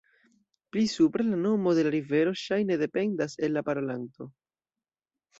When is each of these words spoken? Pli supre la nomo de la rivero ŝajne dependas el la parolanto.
Pli 0.75 0.85
supre 0.93 1.25
la 1.25 1.41
nomo 1.41 1.73
de 1.79 1.83
la 1.87 1.91
rivero 1.95 2.33
ŝajne 2.43 2.77
dependas 2.83 3.35
el 3.49 3.53
la 3.59 3.63
parolanto. 3.69 4.27